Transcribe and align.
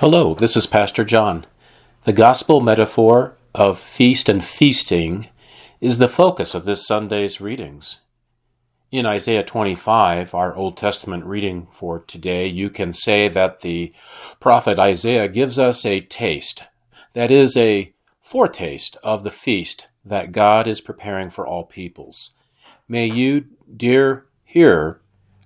Hello, 0.00 0.34
this 0.34 0.58
is 0.58 0.66
Pastor 0.66 1.04
John. 1.04 1.46
The 2.04 2.12
gospel 2.12 2.60
metaphor 2.60 3.38
of 3.54 3.78
feast 3.78 4.28
and 4.28 4.44
feasting 4.44 5.28
is 5.80 5.96
the 5.96 6.06
focus 6.06 6.54
of 6.54 6.66
this 6.66 6.86
Sunday's 6.86 7.40
readings. 7.40 8.00
In 8.90 9.06
Isaiah 9.06 9.42
25, 9.42 10.34
our 10.34 10.54
Old 10.54 10.76
Testament 10.76 11.24
reading 11.24 11.66
for 11.70 12.00
today, 12.00 12.46
you 12.46 12.68
can 12.68 12.92
say 12.92 13.28
that 13.28 13.62
the 13.62 13.90
prophet 14.38 14.78
Isaiah 14.78 15.28
gives 15.28 15.58
us 15.58 15.86
a 15.86 16.02
taste, 16.02 16.64
that 17.14 17.30
is, 17.30 17.56
a 17.56 17.94
foretaste 18.20 18.98
of 19.02 19.24
the 19.24 19.30
feast 19.30 19.88
that 20.04 20.30
God 20.30 20.68
is 20.68 20.82
preparing 20.82 21.30
for 21.30 21.46
all 21.46 21.64
peoples. 21.64 22.32
May 22.86 23.06
you, 23.06 23.46
dear 23.74 24.26
hearer, 24.44 25.00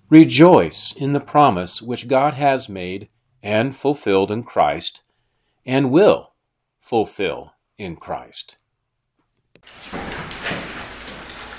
rejoice 0.09 0.93
in 0.93 1.13
the 1.13 1.21
promise 1.21 1.81
which 1.81 2.09
God 2.09 2.35
has 2.35 2.69
made 2.69 3.07
and 3.43 3.75
fulfilled 3.75 4.31
in 4.31 4.43
Christ 4.43 5.03
and 5.65 5.91
will 5.91 6.33
fulfill 6.79 7.55
in 7.79 7.97
Christ. 7.97 8.57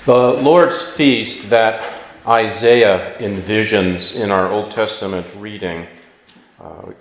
The 0.04 0.32
Lord's 0.32 0.82
feast 0.82 1.50
that 1.50 1.80
Isaiah 2.26 3.16
envisions 3.18 4.20
in 4.20 4.30
our 4.30 4.50
Old 4.50 4.70
Testament 4.70 5.26
reading, 5.36 5.86
uh, 6.60 6.92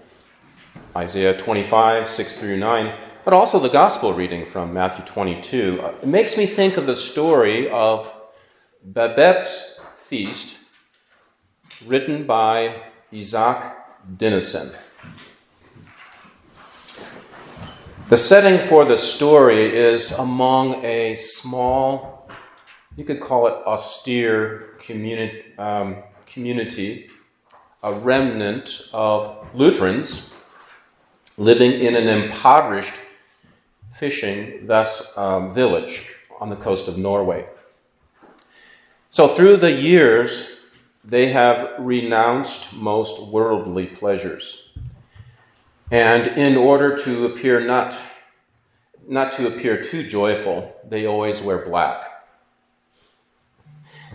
Isaiah 0.96 1.38
25, 1.38 2.08
6 2.08 2.40
through 2.40 2.58
9, 2.58 2.94
but 3.24 3.34
also 3.34 3.60
the 3.60 3.70
gospel 3.70 4.14
reading 4.14 4.46
from 4.46 4.74
Matthew 4.74 5.06
22, 5.06 5.80
uh, 5.82 5.94
it 6.02 6.08
makes 6.08 6.38
me 6.38 6.46
think 6.46 6.78
of 6.78 6.86
the 6.86 6.96
story 6.96 7.70
of 7.70 8.12
Babette's 8.84 9.80
feast, 9.98 10.58
written 11.86 12.26
by 12.26 12.76
Isak 13.12 13.81
Dinesen. 14.18 14.76
The 18.10 18.18
setting 18.18 18.68
for 18.68 18.84
the 18.84 18.98
story 18.98 19.74
is 19.74 20.12
among 20.12 20.84
a 20.84 21.16
small, 21.16 22.30
you 22.98 23.06
could 23.06 23.22
call 23.22 23.48
it 23.48 23.54
austere 23.66 24.76
communi- 24.80 25.58
um, 25.58 26.04
community, 26.26 27.10
a 27.84 27.94
remnant 27.94 28.90
of 28.92 29.48
Lutherans 29.54 30.36
living 31.38 31.72
in 31.72 31.96
an 31.96 32.08
impoverished 32.08 32.94
fishing 33.94 34.68
thus 34.68 35.16
um, 35.18 35.54
village 35.54 36.12
on 36.40 36.50
the 36.50 36.56
coast 36.56 36.88
of 36.88 36.98
Norway. 36.98 37.46
So 39.10 39.28
through 39.28 39.58
the 39.58 39.72
years, 39.72 40.61
they 41.04 41.30
have 41.30 41.74
renounced 41.80 42.74
most 42.74 43.28
worldly 43.28 43.88
pleasures. 43.88 44.70
And 45.90 46.28
in 46.38 46.56
order 46.56 46.98
to 47.00 47.26
appear 47.26 47.60
not, 47.60 47.96
not 49.08 49.34
to 49.34 49.48
appear 49.48 49.84
too 49.84 50.08
joyful, 50.08 50.76
they 50.88 51.06
always 51.06 51.42
wear 51.42 51.66
black. 51.66 52.06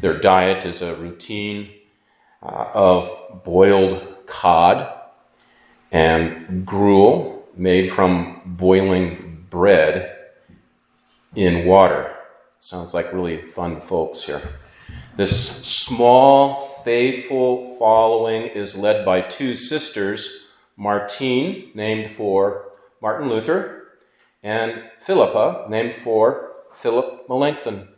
Their 0.00 0.18
diet 0.18 0.64
is 0.64 0.82
a 0.82 0.94
routine 0.94 1.70
uh, 2.42 2.70
of 2.74 3.42
boiled 3.44 4.26
cod 4.26 4.92
and 5.90 6.66
gruel 6.66 7.48
made 7.56 7.90
from 7.90 8.42
boiling 8.44 9.46
bread 9.48 10.16
in 11.34 11.66
water. 11.66 12.14
Sounds 12.60 12.94
like 12.94 13.12
really 13.12 13.42
fun 13.42 13.80
folks 13.80 14.22
here. 14.24 14.42
This 15.16 15.64
small, 15.64 16.82
faithful 16.84 17.78
following 17.78 18.42
is 18.48 18.76
led 18.76 19.02
by 19.02 19.22
two 19.22 19.54
sisters, 19.56 20.48
Martine, 20.76 21.70
named 21.74 22.10
for 22.10 22.72
Martin 23.00 23.30
Luther, 23.30 23.92
and 24.42 24.84
Philippa, 25.00 25.68
named 25.70 25.94
for 25.96 26.52
Philip 26.70 27.30
Melanchthon. 27.30 27.88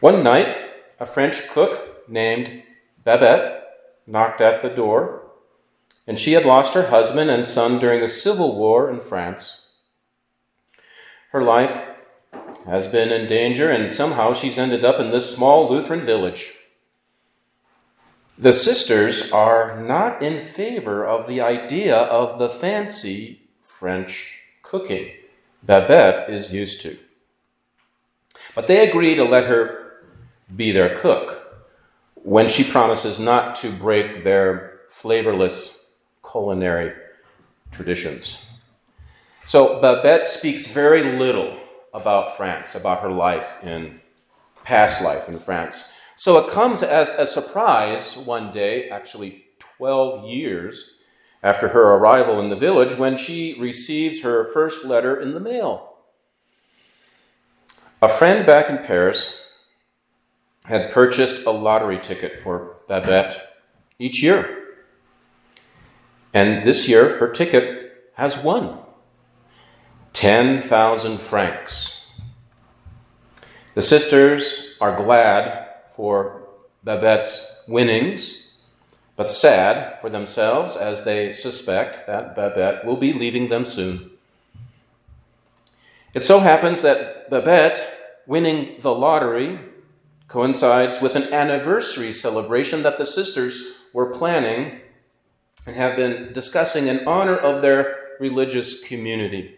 One 0.00 0.22
night, 0.22 0.54
a 1.00 1.06
French 1.06 1.48
cook 1.48 2.06
named 2.06 2.62
Babette 3.02 3.64
knocked 4.06 4.42
at 4.42 4.60
the 4.60 4.68
door, 4.68 5.22
and 6.06 6.20
she 6.20 6.34
had 6.34 6.44
lost 6.44 6.74
her 6.74 6.88
husband 6.88 7.30
and 7.30 7.48
son 7.48 7.78
during 7.78 8.02
the 8.02 8.08
Civil 8.08 8.58
War 8.58 8.90
in 8.90 9.00
France. 9.00 9.68
Her 11.30 11.42
life 11.42 11.82
has 12.66 12.90
been 12.90 13.10
in 13.10 13.28
danger, 13.28 13.70
and 13.70 13.92
somehow 13.92 14.32
she's 14.34 14.58
ended 14.58 14.84
up 14.84 15.00
in 15.00 15.10
this 15.10 15.34
small 15.34 15.70
Lutheran 15.70 16.04
village. 16.04 16.54
The 18.38 18.52
sisters 18.52 19.30
are 19.32 19.82
not 19.82 20.22
in 20.22 20.46
favor 20.46 21.04
of 21.04 21.26
the 21.26 21.40
idea 21.40 21.96
of 21.96 22.38
the 22.38 22.48
fancy 22.48 23.42
French 23.62 24.38
cooking 24.62 25.10
Babette 25.62 26.30
is 26.30 26.54
used 26.54 26.80
to. 26.82 26.96
But 28.54 28.66
they 28.66 28.88
agree 28.88 29.14
to 29.14 29.24
let 29.24 29.44
her 29.44 30.04
be 30.54 30.72
their 30.72 30.98
cook 30.98 31.66
when 32.14 32.48
she 32.48 32.64
promises 32.64 33.20
not 33.20 33.56
to 33.56 33.70
break 33.70 34.24
their 34.24 34.80
flavorless 34.88 35.84
culinary 36.28 36.92
traditions. 37.70 38.44
So 39.44 39.80
Babette 39.80 40.26
speaks 40.26 40.70
very 40.70 41.18
little 41.18 41.58
about 41.92 42.36
France, 42.36 42.74
about 42.74 43.00
her 43.00 43.10
life 43.10 43.62
in 43.64 44.00
past 44.64 45.02
life 45.02 45.28
in 45.28 45.38
France. 45.38 45.96
So 46.16 46.38
it 46.38 46.50
comes 46.50 46.82
as 46.82 47.08
a 47.10 47.26
surprise 47.26 48.16
one 48.16 48.52
day, 48.52 48.88
actually 48.90 49.46
12 49.58 50.28
years 50.28 50.96
after 51.42 51.68
her 51.68 51.94
arrival 51.94 52.38
in 52.40 52.50
the 52.50 52.56
village, 52.56 52.98
when 52.98 53.16
she 53.16 53.56
receives 53.58 54.22
her 54.22 54.52
first 54.52 54.84
letter 54.84 55.18
in 55.18 55.32
the 55.32 55.40
mail. 55.40 55.96
A 58.02 58.08
friend 58.08 58.44
back 58.44 58.68
in 58.68 58.78
Paris 58.78 59.40
had 60.66 60.92
purchased 60.92 61.46
a 61.46 61.50
lottery 61.50 61.98
ticket 61.98 62.40
for 62.40 62.76
Babette 62.88 63.56
each 63.98 64.22
year. 64.22 64.58
And 66.34 66.66
this 66.66 66.88
year, 66.88 67.16
her 67.18 67.28
ticket 67.28 68.10
has 68.14 68.38
won. 68.38 68.79
10,000 70.12 71.18
francs. 71.18 72.04
The 73.74 73.82
sisters 73.82 74.74
are 74.80 74.96
glad 74.96 75.68
for 75.94 76.48
Babette's 76.82 77.62
winnings, 77.68 78.54
but 79.16 79.30
sad 79.30 80.00
for 80.00 80.10
themselves 80.10 80.76
as 80.76 81.04
they 81.04 81.32
suspect 81.32 82.06
that 82.06 82.34
Babette 82.34 82.84
will 82.84 82.96
be 82.96 83.12
leaving 83.12 83.48
them 83.48 83.64
soon. 83.64 84.10
It 86.14 86.24
so 86.24 86.40
happens 86.40 86.82
that 86.82 87.30
Babette 87.30 87.86
winning 88.26 88.76
the 88.80 88.94
lottery 88.94 89.60
coincides 90.26 91.00
with 91.00 91.14
an 91.14 91.32
anniversary 91.32 92.12
celebration 92.12 92.82
that 92.82 92.98
the 92.98 93.06
sisters 93.06 93.74
were 93.92 94.06
planning 94.06 94.80
and 95.66 95.76
have 95.76 95.96
been 95.96 96.32
discussing 96.32 96.86
in 96.86 97.06
honor 97.06 97.36
of 97.36 97.62
their 97.62 97.98
religious 98.18 98.82
community. 98.82 99.56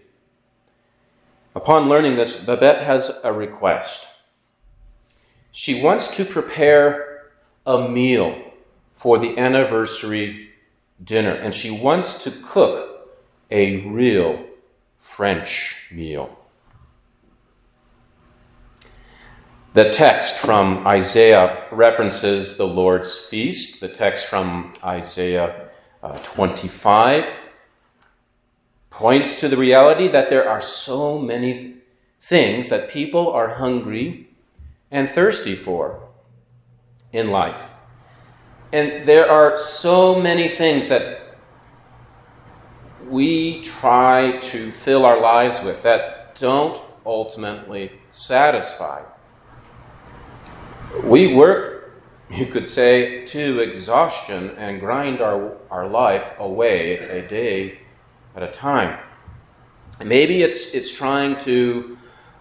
Upon 1.55 1.89
learning 1.89 2.17
this, 2.17 2.45
Babette 2.45 2.83
has 2.83 3.21
a 3.23 3.33
request. 3.33 4.07
She 5.51 5.83
wants 5.83 6.17
to 6.17 6.25
prepare 6.25 7.31
a 7.67 7.89
meal 7.89 8.41
for 8.95 9.19
the 9.19 9.37
anniversary 9.37 10.51
dinner, 11.03 11.33
and 11.33 11.55
she 11.55 11.71
wants 11.71 12.23
to 12.25 12.31
cook 12.31 13.11
a 13.51 13.87
real 13.87 14.47
French 14.99 15.89
meal. 15.93 16.39
The 19.75 19.91
text 19.91 20.37
from 20.37 20.87
Isaiah 20.87 21.67
references 21.71 22.57
the 22.57 22.67
Lord's 22.67 23.19
feast. 23.19 23.81
The 23.81 23.89
text 23.89 24.27
from 24.27 24.75
Isaiah 24.85 25.69
uh, 26.03 26.19
25 26.23 27.27
points 28.93 29.41
to 29.41 29.49
the 29.49 29.57
reality 29.57 30.07
that 30.07 30.29
there 30.29 30.49
are 30.49 30.63
so 30.63 31.19
many 31.19 31.77
things 32.21 32.69
that 32.69 32.91
people 32.91 33.33
are 33.33 33.55
hungry 33.55 34.29
and 34.91 35.09
thirsty 35.09 35.57
for 35.57 36.01
in 37.11 37.31
life. 37.31 37.71
And 38.71 39.07
there 39.07 39.29
are 39.29 39.59
so 39.59 40.21
many 40.21 40.47
things 40.47 40.89
that 40.91 41.21
we 43.09 43.63
try 43.63 44.39
to 44.43 44.71
fill 44.71 45.05
our 45.05 45.21
lives 45.21 45.63
with 45.65 45.83
that 45.83 46.37
don't 46.39 46.81
ultimately 47.05 47.93
satisfy. 48.11 49.03
We 51.03 51.35
work, 51.35 52.03
you 52.31 52.47
could 52.47 52.69
say, 52.69 53.25
to 53.27 53.59
exhaustion 53.61 54.51
and 54.51 54.81
grind 54.81 55.21
our, 55.21 55.57
our 55.71 55.89
life 55.89 56.33
away 56.39 56.99
a 56.99 57.27
day 57.27 57.82
at 58.35 58.43
a 58.43 58.49
time. 58.49 58.99
Maybe 60.05 60.43
it's, 60.43 60.73
it's 60.75 60.93
trying 60.93 61.39
to 61.41 61.97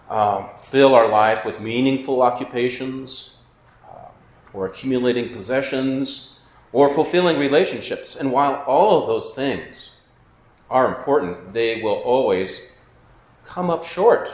uh, 0.08 0.56
fill 0.58 0.94
our 0.94 1.08
life 1.08 1.44
with 1.44 1.60
meaningful 1.60 2.22
occupations, 2.22 3.36
uh, 3.88 4.08
or 4.52 4.66
accumulating 4.66 5.32
possessions, 5.34 6.40
or 6.72 6.92
fulfilling 6.92 7.38
relationships. 7.38 8.16
And 8.16 8.32
while 8.32 8.64
all 8.66 9.00
of 9.00 9.06
those 9.06 9.34
things 9.34 9.96
are 10.70 10.96
important, 10.96 11.52
they 11.52 11.82
will 11.82 11.96
always 11.96 12.72
come 13.44 13.70
up 13.70 13.84
short. 13.84 14.32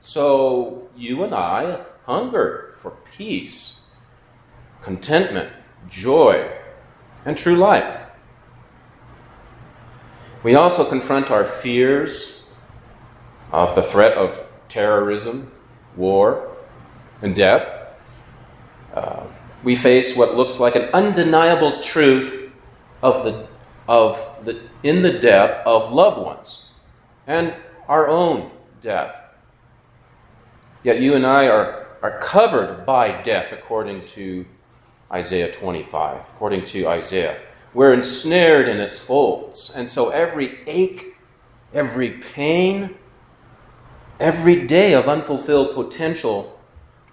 So 0.00 0.88
you 0.96 1.24
and 1.24 1.34
I 1.34 1.84
hunger 2.04 2.74
for 2.78 2.92
peace, 3.16 3.88
contentment, 4.80 5.52
joy, 5.88 6.48
and 7.24 7.36
true 7.36 7.56
life. 7.56 8.05
We 10.42 10.54
also 10.54 10.88
confront 10.88 11.30
our 11.30 11.44
fears 11.44 12.42
of 13.52 13.74
the 13.74 13.82
threat 13.82 14.16
of 14.16 14.46
terrorism, 14.68 15.50
war, 15.96 16.56
and 17.22 17.34
death. 17.34 17.96
Uh, 18.92 19.24
we 19.64 19.76
face 19.76 20.16
what 20.16 20.36
looks 20.36 20.60
like 20.60 20.76
an 20.76 20.90
undeniable 20.92 21.82
truth 21.82 22.52
of 23.02 23.24
the, 23.24 23.46
of 23.88 24.44
the, 24.44 24.60
in 24.82 25.02
the 25.02 25.18
death 25.18 25.64
of 25.66 25.92
loved 25.92 26.24
ones 26.24 26.70
and 27.26 27.54
our 27.88 28.08
own 28.08 28.50
death. 28.82 29.14
Yet 30.82 31.00
you 31.00 31.14
and 31.14 31.26
I 31.26 31.48
are, 31.48 31.86
are 32.02 32.18
covered 32.18 32.86
by 32.86 33.22
death 33.22 33.52
according 33.52 34.06
to 34.06 34.46
Isaiah 35.10 35.52
25, 35.52 36.20
according 36.20 36.64
to 36.66 36.86
Isaiah. 36.88 37.40
We're 37.76 37.92
ensnared 37.92 38.68
in 38.70 38.78
its 38.80 38.98
folds. 38.98 39.70
And 39.76 39.90
so 39.90 40.08
every 40.08 40.60
ache, 40.66 41.14
every 41.74 42.08
pain, 42.08 42.94
every 44.18 44.66
day 44.66 44.94
of 44.94 45.10
unfulfilled 45.10 45.74
potential 45.74 46.58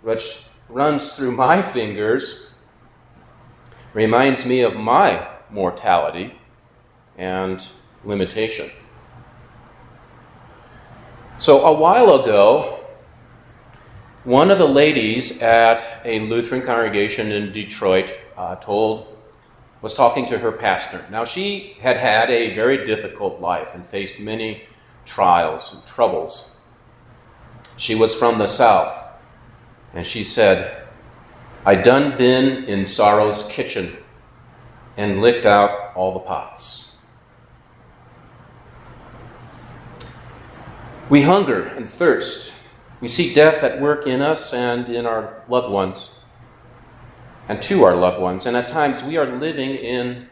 which 0.04 0.45
runs 0.69 1.18
through 1.18 1.33
my 1.33 1.62
fingers 1.62 2.51
reminds 3.94 4.45
me 4.45 4.62
of 4.62 4.77
my 4.77 5.27
mortality 5.50 6.39
and 7.18 7.68
limitation. 8.06 8.71
So, 11.38 11.65
a 11.65 11.74
while 11.74 12.21
ago, 12.21 12.86
one 14.24 14.50
of 14.50 14.60
the 14.60 14.68
ladies 14.68 15.42
at 15.42 15.83
a 16.06 16.21
Lutheran 16.21 16.62
congregation 16.62 17.33
in 17.33 17.51
Detroit 17.51 18.18
uh, 18.38 18.56
told 18.56 19.12
was 19.84 19.94
talking 19.94 20.26
to 20.26 20.40
her 20.40 20.52
pastor. 20.54 21.06
Now, 21.12 21.26
she 21.26 21.76
had 21.82 21.98
had 21.98 22.32
a 22.32 22.56
very 22.56 22.86
difficult 22.86 23.42
life 23.42 23.76
and 23.76 23.86
faced 23.86 24.18
many 24.18 24.64
trials 25.06 25.74
and 25.74 25.86
troubles. 25.86 26.56
She 27.76 27.94
was 27.94 28.16
from 28.16 28.38
the 28.38 28.48
South, 28.48 28.98
and 29.94 30.08
she 30.08 30.24
said, 30.24 30.86
I 31.66 31.76
done 31.76 32.18
been 32.18 32.64
in 32.64 32.86
sorrow's 32.86 33.46
kitchen 33.50 33.98
and 34.96 35.22
licked 35.22 35.46
out 35.46 35.94
all 35.96 36.14
the 36.14 36.20
pots. 36.20 36.96
We 41.10 41.24
hunger 41.24 41.68
and 41.68 41.90
thirst. 41.90 42.54
We 43.02 43.10
see 43.10 43.34
death 43.34 43.64
at 43.64 43.82
work 43.82 44.08
in 44.08 44.22
us 44.22 44.54
and 44.54 44.88
in 44.88 45.06
our 45.06 45.44
loved 45.50 45.74
ones 45.74 46.23
and 47.50 47.62
to 47.63 47.84
our 47.84 47.95
loved 47.95 48.22
ones. 48.22 48.45
And 48.45 48.56
at 48.56 48.68
times 48.68 49.04
we 49.04 49.18
are 49.18 49.25
living 49.25 49.75
in 49.75 50.30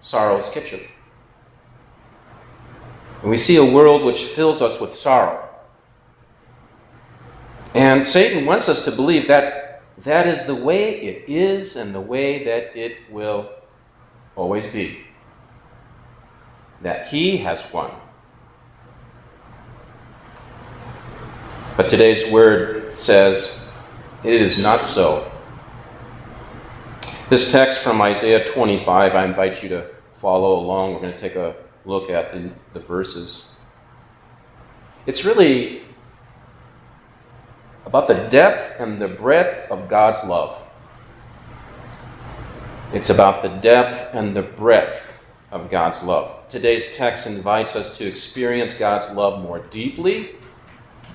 sorrow's 0.00 0.50
kitchen. 0.50 0.80
And 3.22 3.30
we 3.30 3.36
see 3.36 3.56
a 3.56 3.64
world 3.64 4.04
which 4.04 4.24
fills 4.24 4.60
us 4.60 4.80
with 4.80 4.94
sorrow. 4.94 5.48
And 7.74 8.04
Satan 8.04 8.46
wants 8.46 8.68
us 8.68 8.84
to 8.84 8.92
believe 8.92 9.26
that 9.28 9.82
that 9.98 10.26
is 10.26 10.44
the 10.44 10.54
way 10.54 11.00
it 11.00 11.24
is 11.28 11.76
and 11.76 11.94
the 11.94 12.00
way 12.00 12.44
that 12.44 12.76
it 12.76 12.98
will 13.10 13.50
always 14.36 14.70
be. 14.70 15.00
That 16.82 17.08
he 17.08 17.38
has 17.38 17.72
won. 17.72 17.90
But 21.76 21.88
today's 21.88 22.30
word 22.30 22.92
says 22.92 23.68
it 24.22 24.40
is 24.40 24.60
not 24.60 24.84
so. 24.84 25.30
This 27.34 27.50
text 27.50 27.80
from 27.80 28.00
Isaiah 28.00 28.48
25, 28.48 29.16
I 29.16 29.24
invite 29.24 29.60
you 29.60 29.68
to 29.70 29.90
follow 30.14 30.56
along. 30.56 30.94
We're 30.94 31.00
going 31.00 31.14
to 31.14 31.18
take 31.18 31.34
a 31.34 31.56
look 31.84 32.08
at 32.08 32.32
the, 32.32 32.48
the 32.74 32.78
verses. 32.78 33.50
It's 35.04 35.24
really 35.24 35.82
about 37.86 38.06
the 38.06 38.14
depth 38.14 38.78
and 38.78 39.02
the 39.02 39.08
breadth 39.08 39.68
of 39.68 39.88
God's 39.88 40.24
love. 40.28 40.56
It's 42.92 43.10
about 43.10 43.42
the 43.42 43.48
depth 43.48 44.14
and 44.14 44.36
the 44.36 44.42
breadth 44.42 45.20
of 45.50 45.68
God's 45.72 46.04
love. 46.04 46.48
Today's 46.48 46.96
text 46.96 47.26
invites 47.26 47.74
us 47.74 47.98
to 47.98 48.06
experience 48.06 48.74
God's 48.74 49.12
love 49.12 49.42
more 49.42 49.58
deeply, 49.58 50.36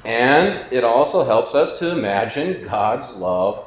and 0.03 0.65
it 0.69 0.83
also 0.83 1.23
helps 1.23 1.55
us 1.55 1.79
to 1.79 1.91
imagine 1.91 2.65
God's 2.65 3.15
love 3.15 3.65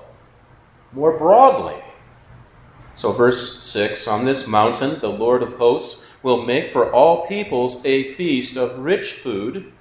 more 0.93 1.17
broadly. 1.17 1.83
So, 2.95 3.13
verse 3.13 3.63
6 3.63 4.07
On 4.07 4.25
this 4.25 4.47
mountain, 4.47 5.01
the 5.01 5.09
Lord 5.09 5.43
of 5.43 5.55
hosts 5.55 6.05
will 6.23 6.45
make 6.45 6.71
for 6.71 6.93
all 6.93 7.27
peoples 7.27 7.85
a 7.85 8.13
feast 8.13 8.57
of 8.57 8.79
rich 8.79 9.13
food, 9.13 9.73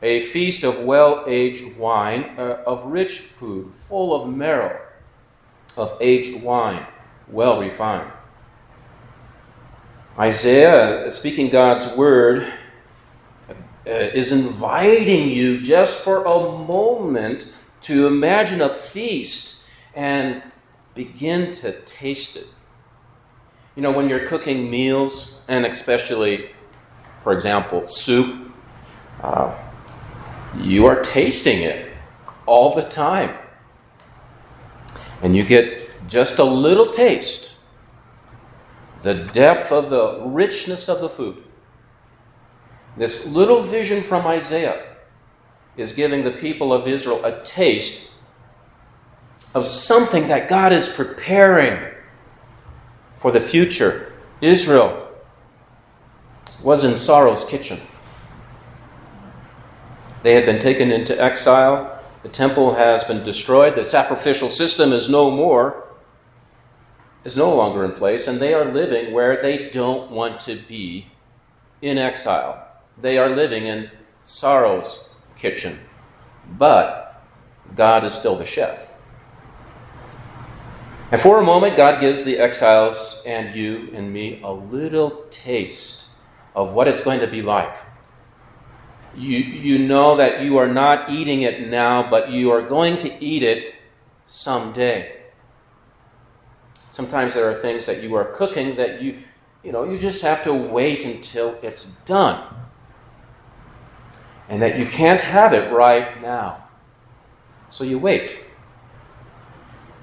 a 0.00 0.26
feast 0.26 0.64
of 0.64 0.80
well 0.80 1.24
aged 1.26 1.76
wine, 1.76 2.34
uh, 2.38 2.62
of 2.66 2.86
rich 2.86 3.20
food, 3.20 3.72
full 3.88 4.14
of 4.14 4.32
marrow, 4.32 4.80
of 5.76 5.96
aged 6.00 6.42
wine, 6.42 6.86
well 7.28 7.60
refined. 7.60 8.10
Isaiah, 10.18 11.10
speaking 11.10 11.48
God's 11.48 11.96
word, 11.96 12.52
uh, 13.48 13.90
is 13.90 14.30
inviting 14.30 15.30
you 15.30 15.60
just 15.60 16.00
for 16.00 16.22
a 16.24 16.52
moment 16.52 17.50
to 17.82 18.06
imagine 18.06 18.60
a 18.60 18.68
feast 18.68 19.62
and 19.94 20.42
begin 20.94 21.52
to 21.52 21.72
taste 21.82 22.36
it. 22.36 22.46
You 23.76 23.82
know, 23.82 23.92
when 23.92 24.08
you're 24.08 24.26
cooking 24.26 24.70
meals, 24.70 25.40
and 25.48 25.64
especially, 25.64 26.50
for 27.18 27.32
example, 27.32 27.88
soup, 27.88 28.52
uh, 29.22 29.56
you 30.58 30.86
are 30.86 31.02
tasting 31.02 31.62
it 31.62 31.90
all 32.44 32.74
the 32.74 32.82
time. 32.82 33.34
And 35.22 35.36
you 35.36 35.44
get 35.44 35.88
just 36.08 36.38
a 36.38 36.44
little 36.44 36.90
taste, 36.90 37.54
the 39.02 39.14
depth 39.14 39.72
of 39.72 39.88
the 39.88 40.20
richness 40.26 40.88
of 40.88 41.00
the 41.00 41.08
food. 41.08 41.42
This 42.96 43.26
little 43.26 43.62
vision 43.62 44.02
from 44.02 44.26
Isaiah 44.26 44.84
is 45.76 45.92
giving 45.92 46.24
the 46.24 46.30
people 46.30 46.72
of 46.72 46.86
Israel 46.86 47.24
a 47.24 47.42
taste 47.44 48.11
of 49.54 49.66
something 49.66 50.28
that 50.28 50.48
God 50.48 50.72
is 50.72 50.88
preparing 50.88 51.92
for 53.16 53.30
the 53.30 53.40
future. 53.40 54.12
Israel 54.40 55.12
was 56.62 56.84
in 56.84 56.96
sorrow's 56.96 57.44
kitchen. 57.44 57.80
They 60.22 60.34
had 60.34 60.46
been 60.46 60.60
taken 60.60 60.90
into 60.90 61.20
exile. 61.20 62.00
The 62.22 62.28
temple 62.28 62.74
has 62.74 63.04
been 63.04 63.24
destroyed. 63.24 63.74
The 63.74 63.84
sacrificial 63.84 64.48
system 64.48 64.92
is 64.92 65.08
no 65.08 65.30
more, 65.30 65.88
is 67.24 67.36
no 67.36 67.54
longer 67.54 67.84
in 67.84 67.92
place, 67.92 68.28
and 68.28 68.40
they 68.40 68.54
are 68.54 68.64
living 68.64 69.12
where 69.12 69.40
they 69.40 69.70
don't 69.70 70.10
want 70.10 70.40
to 70.42 70.56
be 70.56 71.06
in 71.80 71.98
exile. 71.98 72.64
They 73.00 73.18
are 73.18 73.28
living 73.28 73.66
in 73.66 73.90
sorrow's 74.24 75.08
kitchen. 75.36 75.80
But 76.58 77.22
God 77.74 78.04
is 78.04 78.14
still 78.14 78.36
the 78.36 78.46
chef. 78.46 78.91
And 81.12 81.20
for 81.20 81.38
a 81.38 81.44
moment, 81.44 81.76
God 81.76 82.00
gives 82.00 82.24
the 82.24 82.38
exiles 82.38 83.22
and 83.26 83.54
you 83.54 83.90
and 83.92 84.10
me 84.10 84.40
a 84.42 84.50
little 84.50 85.26
taste 85.30 86.06
of 86.54 86.72
what 86.72 86.88
it's 86.88 87.04
going 87.04 87.20
to 87.20 87.26
be 87.26 87.42
like. 87.42 87.76
You, 89.14 89.38
you 89.38 89.78
know 89.78 90.16
that 90.16 90.40
you 90.40 90.56
are 90.56 90.66
not 90.66 91.10
eating 91.10 91.42
it 91.42 91.68
now, 91.68 92.08
but 92.08 92.30
you 92.30 92.50
are 92.50 92.62
going 92.62 92.98
to 93.00 93.22
eat 93.22 93.42
it 93.42 93.74
someday. 94.24 95.20
Sometimes 96.74 97.34
there 97.34 97.46
are 97.50 97.54
things 97.54 97.84
that 97.84 98.02
you 98.02 98.14
are 98.14 98.24
cooking 98.24 98.76
that 98.76 99.02
you, 99.02 99.18
you 99.62 99.70
know, 99.70 99.84
you 99.84 99.98
just 99.98 100.22
have 100.22 100.42
to 100.44 100.54
wait 100.54 101.04
until 101.04 101.58
it's 101.60 101.86
done. 102.06 102.42
And 104.48 104.62
that 104.62 104.78
you 104.78 104.86
can't 104.86 105.20
have 105.20 105.52
it 105.52 105.70
right 105.70 106.22
now. 106.22 106.56
So 107.68 107.84
you 107.84 107.98
wait. 107.98 108.41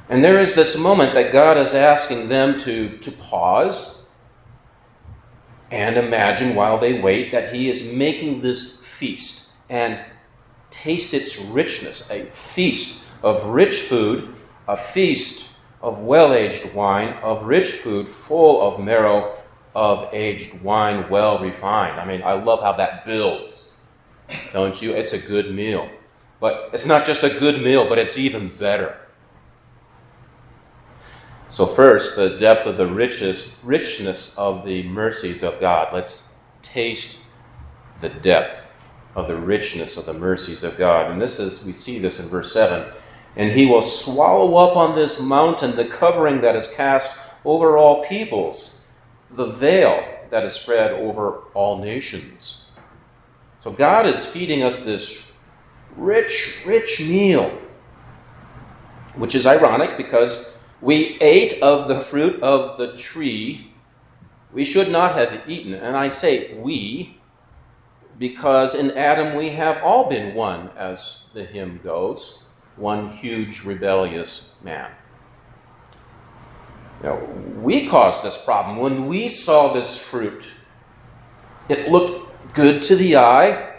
And 0.09 0.23
there 0.23 0.39
is 0.39 0.55
this 0.55 0.75
moment 0.75 1.13
that 1.13 1.31
God 1.31 1.55
is 1.57 1.75
asking 1.75 2.29
them 2.29 2.59
to, 2.61 2.97
to 2.97 3.11
pause 3.11 4.07
and 5.71 5.97
imagine 5.97 6.55
while 6.55 6.79
they 6.79 6.99
wait 6.99 7.31
that 7.31 7.53
He 7.53 7.69
is 7.69 7.93
making 7.93 8.41
this 8.41 8.83
feast 8.83 9.47
and 9.69 10.03
taste 10.71 11.13
its 11.13 11.37
richness 11.39 12.09
a 12.09 12.25
feast 12.25 13.03
of 13.21 13.45
rich 13.45 13.81
food, 13.81 14.33
a 14.67 14.75
feast 14.75 15.51
of 15.81 15.99
well 15.99 16.33
aged 16.33 16.73
wine, 16.73 17.09
of 17.21 17.43
rich 17.43 17.73
food, 17.73 18.09
full 18.09 18.61
of 18.61 18.79
marrow, 18.83 19.37
of 19.75 20.09
aged 20.11 20.61
wine, 20.63 21.07
well 21.09 21.39
refined. 21.39 21.99
I 21.99 22.05
mean, 22.05 22.23
I 22.23 22.33
love 22.33 22.61
how 22.61 22.73
that 22.73 23.05
builds, 23.05 23.71
don't 24.53 24.81
you? 24.81 24.91
It's 24.91 25.13
a 25.13 25.19
good 25.19 25.53
meal. 25.53 25.87
But 26.39 26.71
it's 26.73 26.87
not 26.87 27.05
just 27.05 27.23
a 27.23 27.29
good 27.29 27.61
meal, 27.61 27.87
but 27.87 27.99
it's 27.99 28.17
even 28.17 28.47
better. 28.47 28.98
So, 31.51 31.65
first, 31.65 32.15
the 32.15 32.37
depth 32.37 32.67
of 32.67 32.77
the 32.77 32.85
richest, 32.85 33.63
richness 33.63 34.37
of 34.37 34.65
the 34.65 34.83
mercies 34.83 35.41
of 35.41 35.59
God. 35.59 35.91
Let's 35.91 36.29
taste 36.61 37.21
the 37.99 38.09
depth 38.09 38.79
of 39.15 39.27
the 39.27 39.35
richness 39.35 39.97
of 39.97 40.05
the 40.05 40.13
mercies 40.13 40.63
of 40.63 40.77
God. 40.77 41.11
And 41.11 41.19
this 41.19 41.39
is, 41.39 41.65
we 41.65 41.73
see 41.73 41.97
this 41.97 42.19
in 42.19 42.29
verse 42.29 42.53
7. 42.53 42.91
And 43.35 43.51
he 43.51 43.65
will 43.65 43.81
swallow 43.81 44.55
up 44.57 44.75
on 44.77 44.95
this 44.95 45.19
mountain 45.19 45.75
the 45.75 45.85
covering 45.85 46.41
that 46.41 46.55
is 46.55 46.71
cast 46.73 47.19
over 47.43 47.77
all 47.77 48.05
peoples, 48.05 48.83
the 49.31 49.45
veil 49.45 50.03
that 50.29 50.43
is 50.43 50.53
spread 50.53 50.91
over 50.91 51.39
all 51.53 51.79
nations. 51.79 52.65
So 53.59 53.71
God 53.71 54.05
is 54.05 54.25
feeding 54.25 54.61
us 54.61 54.83
this 54.83 55.31
rich, 55.95 56.59
rich 56.65 57.01
meal, 57.01 57.51
which 59.15 59.35
is 59.35 59.45
ironic 59.45 59.97
because 59.97 60.57
we 60.81 61.17
ate 61.19 61.61
of 61.61 61.87
the 61.87 61.99
fruit 61.99 62.41
of 62.41 62.77
the 62.77 62.97
tree 62.97 63.71
we 64.51 64.65
should 64.65 64.89
not 64.89 65.15
have 65.15 65.41
eaten. 65.47 65.73
And 65.73 65.95
I 65.95 66.09
say 66.09 66.55
we 66.55 67.19
because 68.19 68.75
in 68.75 68.91
Adam 68.91 69.35
we 69.37 69.49
have 69.49 69.81
all 69.81 70.09
been 70.09 70.35
one, 70.35 70.69
as 70.77 71.23
the 71.33 71.45
hymn 71.45 71.79
goes, 71.83 72.43
one 72.75 73.09
huge 73.09 73.63
rebellious 73.63 74.53
man. 74.61 74.91
Know, 77.01 77.15
we 77.61 77.87
caused 77.87 78.23
this 78.23 78.37
problem. 78.37 78.77
When 78.77 79.07
we 79.07 79.29
saw 79.29 79.71
this 79.71 79.97
fruit, 79.97 80.45
it 81.69 81.89
looked 81.89 82.53
good 82.53 82.83
to 82.83 82.95
the 82.97 83.15
eye, 83.15 83.73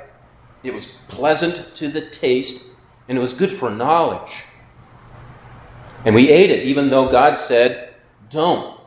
it 0.63 0.73
was 0.73 0.97
pleasant 1.09 1.75
to 1.75 1.89
the 1.89 2.09
taste, 2.09 2.65
and 3.09 3.19
it 3.19 3.21
was 3.21 3.35
good 3.35 3.51
for 3.51 3.69
knowledge. 3.71 4.45
And 6.05 6.15
we 6.15 6.31
ate 6.31 6.51
it, 6.51 6.65
even 6.65 6.91
though 6.91 7.11
God 7.11 7.37
said, 7.37 7.95
don't. 8.31 8.81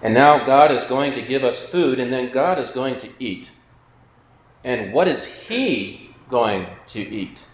And 0.00 0.14
now 0.14 0.46
God 0.46 0.70
is 0.70 0.84
going 0.84 1.12
to 1.14 1.22
give 1.22 1.44
us 1.44 1.68
food, 1.68 1.98
and 1.98 2.12
then 2.12 2.32
God 2.32 2.58
is 2.58 2.70
going 2.70 2.98
to 2.98 3.10
eat. 3.18 3.50
And 4.64 4.92
what 4.92 5.08
is 5.08 5.24
He 5.24 6.14
going 6.28 6.66
to 6.88 7.00
eat? 7.00 7.44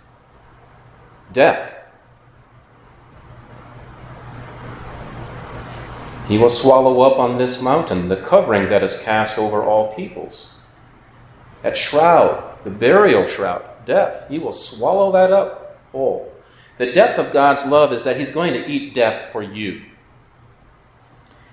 Death. 1.33 1.81
He 6.29 6.39
will 6.39 6.51
swallow 6.51 7.01
up 7.03 7.19
on 7.19 7.39
this 7.39 7.61
mountain 7.61 8.09
the 8.09 8.17
covering 8.17 8.69
that 8.69 8.83
is 8.83 9.01
cast 9.01 9.39
over 9.39 9.63
all 9.63 9.95
peoples. 9.95 10.55
That 11.63 11.77
shroud, 11.77 12.59
the 12.65 12.71
burial 12.71 13.27
shroud, 13.27 13.65
death, 13.85 14.29
he 14.29 14.39
will 14.39 14.53
swallow 14.53 15.13
that 15.13 15.33
up 15.33 15.81
whole. 15.93 16.34
The 16.79 16.93
depth 16.93 17.19
of 17.19 17.33
God's 17.33 17.65
love 17.67 17.93
is 17.93 18.05
that 18.05 18.19
he's 18.19 18.33
going 18.33 18.53
to 18.53 18.67
eat 18.67 18.95
death 18.95 19.31
for 19.31 19.43
you. 19.43 19.83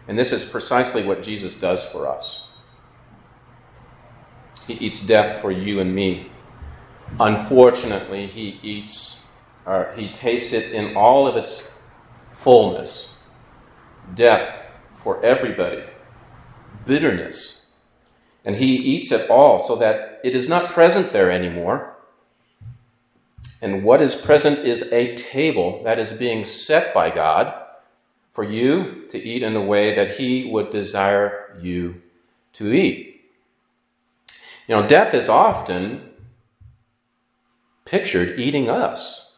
And 0.07 0.17
this 0.17 0.31
is 0.31 0.43
precisely 0.43 1.03
what 1.03 1.23
Jesus 1.23 1.59
does 1.59 1.85
for 1.85 2.07
us. 2.07 2.47
He 4.67 4.73
eats 4.73 5.05
death 5.05 5.41
for 5.41 5.51
you 5.51 5.79
and 5.79 5.93
me. 5.93 6.31
Unfortunately, 7.19 8.25
he 8.25 8.59
eats, 8.63 9.27
or 9.65 9.93
he 9.95 10.09
tastes 10.09 10.53
it 10.53 10.71
in 10.71 10.95
all 10.95 11.27
of 11.27 11.35
its 11.35 11.79
fullness 12.33 13.17
death 14.15 14.65
for 14.93 15.23
everybody, 15.23 15.83
bitterness. 16.85 17.69
And 18.43 18.55
he 18.55 18.75
eats 18.75 19.11
it 19.11 19.29
all 19.29 19.59
so 19.59 19.75
that 19.75 20.19
it 20.23 20.35
is 20.35 20.49
not 20.49 20.71
present 20.71 21.11
there 21.11 21.29
anymore. 21.29 21.95
And 23.61 23.83
what 23.83 24.01
is 24.01 24.15
present 24.15 24.59
is 24.59 24.91
a 24.91 25.15
table 25.15 25.83
that 25.83 25.99
is 25.99 26.11
being 26.11 26.45
set 26.45 26.93
by 26.93 27.11
God 27.11 27.53
for 28.31 28.43
you 28.43 29.05
to 29.09 29.19
eat 29.19 29.43
in 29.43 29.53
the 29.53 29.61
way 29.61 29.93
that 29.93 30.17
He 30.17 30.49
would 30.49 30.71
desire 30.71 31.57
you 31.61 32.01
to 32.53 32.73
eat. 32.73 33.21
You 34.67 34.75
know, 34.75 34.87
death 34.87 35.13
is 35.13 35.29
often 35.29 36.09
pictured 37.85 38.39
eating 38.39 38.69
us. 38.69 39.35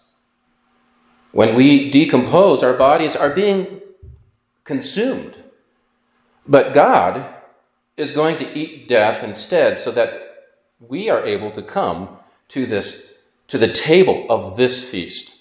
When 1.32 1.56
we 1.56 1.90
decompose, 1.90 2.64
our 2.64 2.78
bodies 2.78 3.16
are 3.16 3.32
being 3.32 3.82
consumed. 4.64 5.36
But 6.48 6.74
God 6.74 7.34
is 7.98 8.12
going 8.12 8.38
to 8.38 8.58
eat 8.58 8.88
death 8.88 9.24
instead 9.24 9.78
so 9.78 9.92
that 9.92 10.54
we 10.80 11.10
are 11.10 11.26
able 11.26 11.52
to 11.52 11.62
come 11.62 12.10
to 12.50 12.66
this 12.66 13.13
to 13.48 13.58
the 13.58 13.72
table 13.72 14.26
of 14.30 14.58
this 14.58 14.90
feast. 14.90 15.36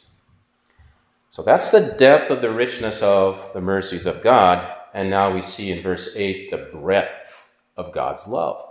So 1.31 1.43
that's 1.43 1.71
the 1.71 1.95
depth 1.99 2.31
of 2.31 2.43
the 2.43 2.53
richness 2.53 3.03
of 3.03 3.51
the 3.55 3.61
mercies 3.61 4.05
of 4.05 4.23
God. 4.23 4.71
And 4.93 5.09
now 5.09 5.33
we 5.33 5.41
see 5.41 5.71
in 5.71 5.83
verse 5.83 6.13
8 6.15 6.51
the 6.51 6.69
breadth 6.73 7.51
of 7.77 7.93
God's 7.93 8.27
love. 8.27 8.63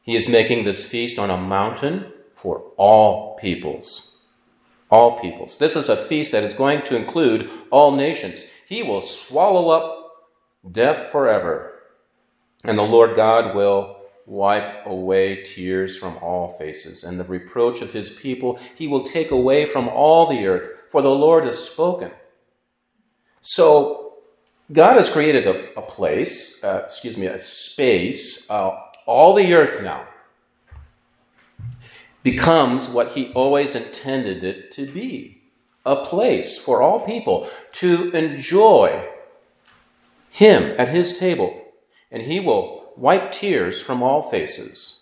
He 0.00 0.16
is 0.16 0.28
making 0.28 0.64
this 0.64 0.88
feast 0.88 1.18
on 1.18 1.30
a 1.30 1.36
mountain 1.36 2.12
for 2.34 2.72
all 2.76 3.36
peoples. 3.36 4.18
All 4.90 5.18
peoples. 5.18 5.58
This 5.58 5.76
is 5.76 5.88
a 5.88 5.96
feast 5.96 6.32
that 6.32 6.44
is 6.44 6.54
going 6.54 6.82
to 6.82 6.96
include 6.96 7.50
all 7.70 7.94
nations. 7.94 8.46
He 8.68 8.82
will 8.82 9.00
swallow 9.00 9.68
up 9.68 10.12
death 10.70 11.10
forever. 11.10 11.80
And 12.64 12.78
the 12.78 12.82
Lord 12.82 13.16
God 13.16 13.54
will 13.54 14.03
wipe 14.26 14.86
away 14.86 15.42
tears 15.42 15.96
from 15.96 16.16
all 16.18 16.56
faces, 16.58 17.04
and 17.04 17.18
the 17.18 17.24
reproach 17.24 17.82
of 17.82 17.92
his 17.92 18.10
people 18.10 18.58
he 18.74 18.88
will 18.88 19.04
take 19.04 19.30
away 19.30 19.66
from 19.66 19.88
all 19.88 20.26
the 20.26 20.46
earth 20.46 20.68
for 20.90 21.02
the 21.02 21.10
Lord 21.10 21.44
has 21.44 21.58
spoken. 21.58 22.10
So, 23.40 24.14
God 24.72 24.96
has 24.96 25.10
created 25.10 25.46
a, 25.46 25.78
a 25.78 25.82
place, 25.82 26.62
uh, 26.64 26.82
excuse 26.84 27.18
me, 27.18 27.26
a 27.26 27.38
space, 27.38 28.48
uh, 28.50 28.78
all 29.06 29.34
the 29.34 29.52
earth 29.54 29.82
now 29.82 30.06
becomes 32.24 32.88
what 32.88 33.12
He 33.12 33.32
always 33.34 33.76
intended 33.76 34.42
it 34.42 34.72
to 34.72 34.86
be. 34.86 35.42
A 35.86 36.04
place 36.04 36.58
for 36.58 36.80
all 36.80 37.04
people 37.04 37.48
to 37.74 38.10
enjoy 38.12 39.06
Him 40.30 40.74
at 40.78 40.88
His 40.88 41.18
table, 41.18 41.62
and 42.10 42.22
He 42.22 42.40
will 42.40 42.83
wipe 42.96 43.32
tears 43.32 43.80
from 43.82 44.02
all 44.02 44.22
faces. 44.22 45.00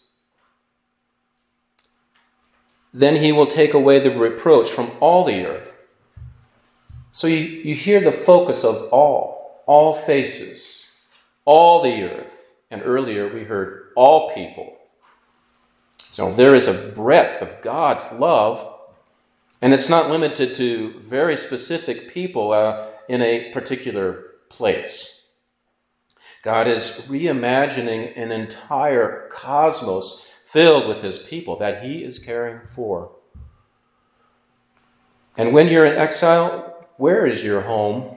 Then 2.92 3.16
He 3.16 3.32
will 3.32 3.46
take 3.46 3.74
away 3.74 3.98
the 3.98 4.16
reproach 4.16 4.70
from 4.70 4.90
all 5.00 5.24
the 5.24 5.46
earth 5.46 5.82
so 7.12 7.26
you, 7.26 7.36
you 7.36 7.74
hear 7.74 8.00
the 8.00 8.10
focus 8.10 8.64
of 8.64 8.88
all, 8.90 9.62
all 9.66 9.94
faces, 9.94 10.86
all 11.44 11.82
the 11.82 12.04
earth. 12.04 12.54
And 12.70 12.82
earlier 12.82 13.32
we 13.32 13.44
heard 13.44 13.90
all 13.94 14.34
people. 14.34 14.78
So 16.10 16.34
there 16.34 16.54
is 16.54 16.66
a 16.66 16.90
breadth 16.92 17.42
of 17.42 17.60
God's 17.62 18.10
love, 18.12 18.66
and 19.60 19.74
it's 19.74 19.90
not 19.90 20.10
limited 20.10 20.54
to 20.56 21.00
very 21.00 21.36
specific 21.36 22.12
people 22.12 22.52
uh, 22.52 22.88
in 23.08 23.20
a 23.20 23.52
particular 23.52 24.24
place. 24.48 25.21
God 26.42 26.66
is 26.66 27.02
reimagining 27.06 28.12
an 28.16 28.32
entire 28.32 29.28
cosmos 29.30 30.26
filled 30.44 30.88
with 30.88 31.02
his 31.02 31.20
people 31.20 31.56
that 31.58 31.82
he 31.82 32.04
is 32.04 32.18
caring 32.18 32.66
for. 32.66 33.12
And 35.36 35.52
when 35.52 35.68
you're 35.68 35.86
in 35.86 35.96
exile, 35.96 36.86
where 36.96 37.26
is 37.26 37.42
your 37.42 37.62
home? 37.62 38.16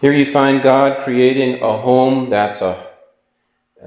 Here 0.00 0.12
you 0.12 0.26
find 0.26 0.60
God 0.60 1.04
creating 1.04 1.62
a 1.62 1.78
home 1.78 2.28
that's 2.28 2.60
a 2.60 2.90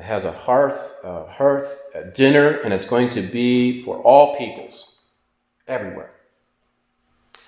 has 0.02 0.26
a 0.26 0.32
hearth, 0.32 0.98
a 1.04 1.26
hearth, 1.26 1.82
a 1.94 2.04
dinner, 2.04 2.50
and 2.50 2.74
it's 2.74 2.88
going 2.88 3.10
to 3.10 3.22
be 3.22 3.82
for 3.84 3.98
all 4.02 4.38
peoples, 4.38 5.00
everywhere. 5.68 6.12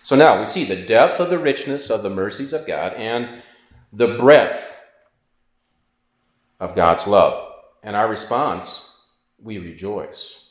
So 0.01 0.15
now 0.15 0.39
we 0.39 0.45
see 0.45 0.63
the 0.63 0.85
depth 0.85 1.19
of 1.19 1.29
the 1.29 1.39
richness 1.39 1.89
of 1.89 2.03
the 2.03 2.09
mercies 2.09 2.53
of 2.53 2.65
God 2.65 2.93
and 2.93 3.41
the 3.97 4.15
breadth 4.15 4.79
of 6.59 6.75
God's 6.75 7.07
love. 7.07 7.51
And 7.81 7.95
our 7.95 8.07
response, 8.07 8.95
we 9.41 9.57
rejoice. 9.57 10.49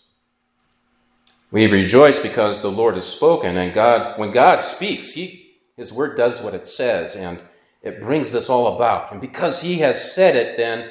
We 1.52 1.66
rejoice 1.66 2.18
because 2.18 2.60
the 2.60 2.70
Lord 2.70 2.96
has 2.96 3.06
spoken, 3.06 3.56
and 3.56 3.72
God, 3.72 4.18
when 4.18 4.32
God 4.32 4.60
speaks, 4.60 5.12
he, 5.12 5.58
His 5.76 5.92
word 5.92 6.16
does 6.16 6.42
what 6.42 6.54
it 6.54 6.66
says, 6.66 7.14
and 7.14 7.38
it 7.82 8.00
brings 8.00 8.32
this 8.32 8.50
all 8.50 8.74
about. 8.74 9.12
And 9.12 9.20
because 9.20 9.62
He 9.62 9.76
has 9.76 10.12
said 10.12 10.34
it, 10.34 10.56
then 10.56 10.90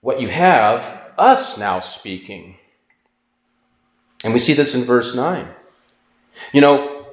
what 0.00 0.20
you 0.20 0.28
have, 0.28 1.12
us 1.16 1.56
now 1.56 1.78
speaking. 1.78 2.56
And 4.24 4.32
we 4.32 4.40
see 4.40 4.54
this 4.54 4.74
in 4.74 4.82
verse 4.82 5.14
9. 5.14 5.46
You 6.52 6.60
know, 6.60 7.06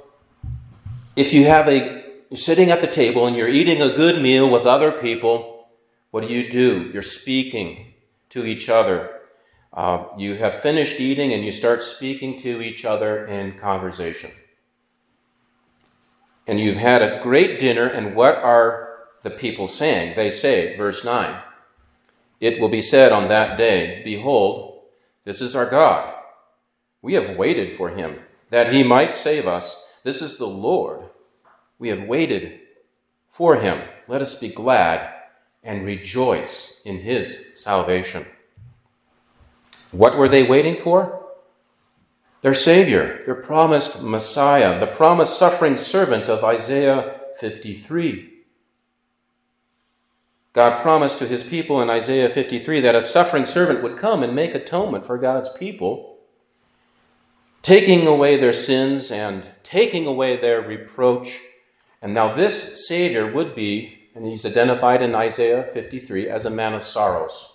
if 1.15 1.31
you 1.31 1.45
have 1.45 1.67
a 1.67 2.04
you're 2.35 2.41
sitting 2.41 2.69
at 2.69 2.81
the 2.81 2.87
table 2.87 3.25
and 3.25 3.37
you're 3.37 3.47
eating 3.47 3.81
a 3.81 3.95
good 3.95 4.21
meal 4.21 4.51
with 4.51 4.65
other 4.65 4.91
people, 4.91 5.69
what 6.11 6.27
do 6.27 6.33
you 6.33 6.51
do? 6.51 6.91
You're 6.93 7.01
speaking 7.01 7.93
to 8.31 8.45
each 8.45 8.67
other. 8.67 9.21
Uh, 9.71 10.03
you 10.17 10.35
have 10.35 10.59
finished 10.59 10.99
eating 10.99 11.31
and 11.31 11.45
you 11.45 11.53
start 11.53 11.81
speaking 11.81 12.35
to 12.39 12.61
each 12.61 12.83
other 12.83 13.25
in 13.25 13.57
conversation. 13.57 14.31
And 16.45 16.59
you've 16.59 16.75
had 16.75 17.01
a 17.01 17.23
great 17.23 17.57
dinner, 17.57 17.87
and 17.87 18.13
what 18.17 18.35
are 18.35 19.05
the 19.21 19.29
people 19.29 19.69
saying? 19.69 20.17
They 20.17 20.29
say, 20.29 20.75
verse 20.75 21.05
9, 21.05 21.39
It 22.41 22.59
will 22.59 22.67
be 22.67 22.81
said 22.81 23.13
on 23.13 23.29
that 23.29 23.57
day, 23.57 24.01
Behold, 24.03 24.81
this 25.23 25.39
is 25.39 25.55
our 25.55 25.69
God. 25.69 26.13
We 27.01 27.13
have 27.13 27.37
waited 27.37 27.77
for 27.77 27.91
him, 27.91 28.19
that 28.49 28.73
he 28.73 28.83
might 28.83 29.13
save 29.13 29.47
us. 29.47 29.81
This 30.03 30.21
is 30.21 30.37
the 30.37 30.47
Lord. 30.47 31.04
We 31.79 31.89
have 31.89 32.03
waited 32.03 32.59
for 33.29 33.57
him. 33.57 33.81
Let 34.07 34.21
us 34.21 34.39
be 34.39 34.49
glad 34.49 35.13
and 35.63 35.85
rejoice 35.85 36.81
in 36.85 36.99
his 36.99 37.59
salvation. 37.61 38.25
What 39.91 40.17
were 40.17 40.29
they 40.29 40.43
waiting 40.43 40.75
for? 40.75 41.25
Their 42.41 42.53
Savior, 42.53 43.23
their 43.25 43.35
promised 43.35 44.03
Messiah, 44.03 44.79
the 44.79 44.85
promised 44.85 45.37
suffering 45.37 45.77
servant 45.77 46.25
of 46.25 46.43
Isaiah 46.43 47.21
53. 47.39 48.33
God 50.53 50.81
promised 50.81 51.17
to 51.17 51.27
his 51.27 51.43
people 51.43 51.81
in 51.81 51.89
Isaiah 51.89 52.29
53 52.29 52.79
that 52.81 52.95
a 52.95 53.01
suffering 53.01 53.45
servant 53.45 53.83
would 53.83 53.97
come 53.97 54.23
and 54.23 54.33
make 54.33 54.55
atonement 54.55 55.05
for 55.05 55.17
God's 55.17 55.49
people, 55.49 56.19
taking 57.61 58.07
away 58.07 58.37
their 58.37 58.53
sins 58.53 59.11
and 59.11 59.43
taking 59.63 60.05
away 60.05 60.37
their 60.37 60.61
reproach. 60.61 61.41
And 62.05 62.13
now 62.13 62.31
this 62.31 62.87
Savior 62.87 63.25
would 63.31 63.55
be, 63.55 63.97
and 64.13 64.27
he's 64.27 64.45
identified 64.45 65.01
in 65.01 65.15
Isaiah 65.15 65.63
53 65.63 66.29
as 66.29 66.45
a 66.45 66.51
man 66.51 66.75
of 66.75 66.83
sorrows. 66.83 67.53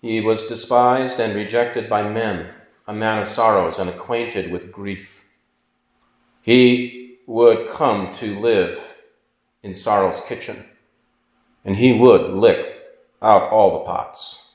He 0.00 0.20
was 0.20 0.46
despised 0.46 1.18
and 1.18 1.34
rejected 1.34 1.90
by 1.90 2.08
men, 2.08 2.50
a 2.86 2.94
man 2.94 3.20
of 3.20 3.26
sorrows 3.26 3.80
and 3.80 3.90
acquainted 3.90 4.52
with 4.52 4.70
grief. 4.70 5.24
He 6.40 7.18
would 7.26 7.68
come 7.68 8.14
to 8.14 8.38
live 8.38 8.98
in 9.64 9.74
sorrow's 9.74 10.24
kitchen 10.28 10.64
and 11.64 11.74
he 11.74 11.98
would 11.98 12.30
lick 12.30 12.78
out 13.20 13.50
all 13.50 13.72
the 13.72 13.84
pots. 13.86 14.50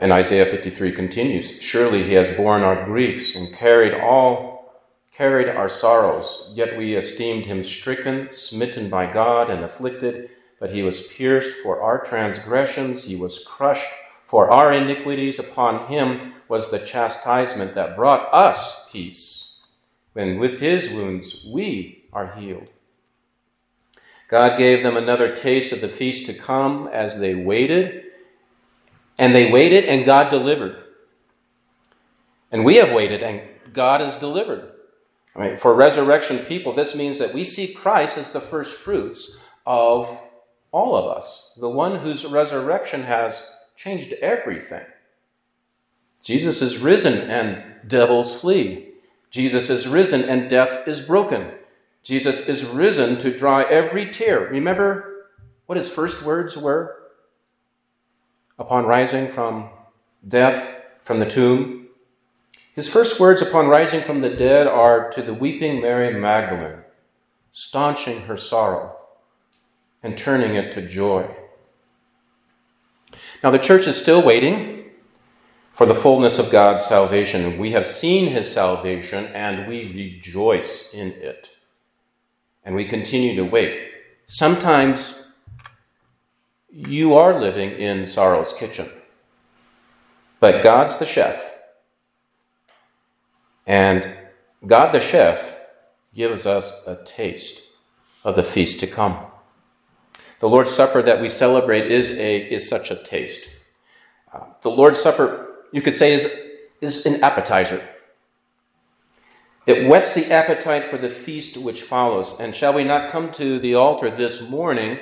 And 0.00 0.10
Isaiah 0.10 0.46
53 0.46 0.90
continues 0.92 1.60
Surely 1.60 2.02
he 2.02 2.14
has 2.14 2.34
borne 2.34 2.62
our 2.62 2.86
griefs 2.86 3.36
and 3.36 3.54
carried 3.54 3.92
all 3.92 4.53
carried 5.16 5.48
our 5.48 5.68
sorrows, 5.68 6.50
yet 6.54 6.76
we 6.76 6.94
esteemed 6.94 7.46
him 7.46 7.62
stricken, 7.62 8.28
smitten 8.32 8.90
by 8.90 9.10
God, 9.10 9.48
and 9.48 9.62
afflicted. 9.62 10.28
But 10.58 10.72
he 10.72 10.82
was 10.82 11.06
pierced 11.06 11.58
for 11.62 11.80
our 11.80 12.04
transgressions, 12.04 13.04
he 13.04 13.16
was 13.16 13.44
crushed 13.44 13.90
for 14.26 14.50
our 14.50 14.72
iniquities. 14.72 15.38
Upon 15.38 15.86
him 15.88 16.34
was 16.48 16.70
the 16.70 16.78
chastisement 16.78 17.74
that 17.74 17.96
brought 17.96 18.28
us 18.32 18.90
peace. 18.90 19.60
And 20.16 20.40
with 20.40 20.60
his 20.60 20.92
wounds 20.92 21.46
we 21.46 22.04
are 22.12 22.34
healed. 22.34 22.68
God 24.28 24.58
gave 24.58 24.82
them 24.82 24.96
another 24.96 25.34
taste 25.36 25.72
of 25.72 25.80
the 25.80 25.88
feast 25.88 26.26
to 26.26 26.34
come 26.34 26.88
as 26.88 27.20
they 27.20 27.34
waited. 27.34 28.04
And 29.18 29.34
they 29.34 29.52
waited, 29.52 29.84
and 29.84 30.04
God 30.04 30.30
delivered. 30.30 30.76
And 32.50 32.64
we 32.64 32.76
have 32.76 32.92
waited, 32.92 33.22
and 33.22 33.42
God 33.72 34.00
has 34.00 34.18
delivered. 34.18 34.72
I 35.36 35.40
mean, 35.40 35.56
for 35.56 35.74
resurrection 35.74 36.38
people, 36.38 36.72
this 36.72 36.94
means 36.94 37.18
that 37.18 37.34
we 37.34 37.44
see 37.44 37.72
Christ 37.72 38.18
as 38.18 38.32
the 38.32 38.40
first 38.40 38.76
fruits 38.76 39.40
of 39.66 40.18
all 40.70 40.96
of 40.96 41.16
us, 41.16 41.52
the 41.60 41.68
one 41.68 42.00
whose 42.00 42.24
resurrection 42.26 43.02
has 43.02 43.50
changed 43.76 44.12
everything. 44.14 44.84
Jesus 46.22 46.62
is 46.62 46.78
risen, 46.78 47.30
and 47.30 47.88
devils 47.88 48.40
flee. 48.40 48.90
Jesus 49.30 49.68
is 49.70 49.88
risen, 49.88 50.22
and 50.22 50.48
death 50.48 50.86
is 50.86 51.00
broken. 51.00 51.50
Jesus 52.02 52.48
is 52.48 52.64
risen 52.64 53.18
to 53.18 53.36
dry 53.36 53.64
every 53.64 54.10
tear. 54.10 54.48
Remember 54.48 55.26
what 55.66 55.76
his 55.76 55.92
first 55.92 56.22
words 56.22 56.56
were 56.56 56.96
upon 58.58 58.86
rising 58.86 59.28
from 59.28 59.70
death, 60.26 60.82
from 61.02 61.18
the 61.18 61.28
tomb? 61.28 61.83
His 62.74 62.92
first 62.92 63.20
words 63.20 63.40
upon 63.40 63.68
rising 63.68 64.02
from 64.02 64.20
the 64.20 64.30
dead 64.30 64.66
are 64.66 65.10
to 65.12 65.22
the 65.22 65.32
weeping 65.32 65.80
Mary 65.80 66.12
Magdalene, 66.12 66.82
staunching 67.52 68.22
her 68.22 68.36
sorrow 68.36 68.96
and 70.02 70.18
turning 70.18 70.56
it 70.56 70.72
to 70.72 70.82
joy. 70.82 71.28
Now, 73.42 73.50
the 73.50 73.58
church 73.58 73.86
is 73.86 73.96
still 73.96 74.22
waiting 74.22 74.90
for 75.70 75.86
the 75.86 75.94
fullness 75.94 76.38
of 76.38 76.50
God's 76.50 76.84
salvation. 76.84 77.58
We 77.58 77.72
have 77.72 77.86
seen 77.86 78.32
his 78.32 78.50
salvation 78.50 79.26
and 79.26 79.68
we 79.68 79.92
rejoice 79.92 80.92
in 80.92 81.12
it 81.12 81.50
and 82.64 82.74
we 82.74 82.86
continue 82.86 83.36
to 83.36 83.44
wait. 83.44 83.92
Sometimes 84.26 85.22
you 86.70 87.14
are 87.14 87.38
living 87.38 87.70
in 87.70 88.06
sorrow's 88.06 88.52
kitchen, 88.52 88.90
but 90.40 90.64
God's 90.64 90.98
the 90.98 91.06
chef. 91.06 91.53
And 93.66 94.14
God 94.66 94.92
the 94.92 95.00
chef 95.00 95.54
gives 96.14 96.46
us 96.46 96.72
a 96.86 96.96
taste 97.04 97.62
of 98.24 98.36
the 98.36 98.42
feast 98.42 98.80
to 98.80 98.86
come. 98.86 99.16
The 100.40 100.48
Lord's 100.48 100.72
Supper 100.72 101.02
that 101.02 101.20
we 101.20 101.28
celebrate 101.28 101.90
is, 101.90 102.10
a, 102.18 102.52
is 102.52 102.68
such 102.68 102.90
a 102.90 102.96
taste. 102.96 103.48
Uh, 104.32 104.40
the 104.62 104.70
Lord's 104.70 105.00
Supper, 105.00 105.54
you 105.72 105.80
could 105.80 105.96
say, 105.96 106.12
is, 106.12 106.32
is 106.80 107.06
an 107.06 107.22
appetizer. 107.22 107.82
It 109.66 109.88
whets 109.88 110.12
the 110.12 110.30
appetite 110.30 110.84
for 110.84 110.98
the 110.98 111.08
feast 111.08 111.56
which 111.56 111.82
follows. 111.82 112.38
And 112.38 112.54
shall 112.54 112.74
we 112.74 112.84
not 112.84 113.10
come 113.10 113.32
to 113.32 113.58
the 113.58 113.74
altar 113.74 114.10
this 114.10 114.46
morning 114.46 114.98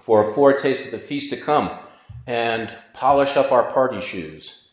for 0.00 0.22
a 0.30 0.32
foretaste 0.32 0.86
of 0.86 0.92
the 0.92 0.98
feast 0.98 1.30
to 1.30 1.36
come 1.36 1.70
and 2.26 2.72
polish 2.94 3.36
up 3.36 3.50
our 3.50 3.72
party 3.72 4.00
shoes? 4.00 4.68